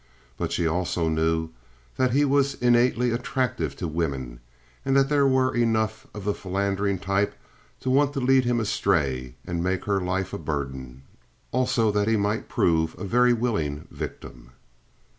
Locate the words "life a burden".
10.01-11.03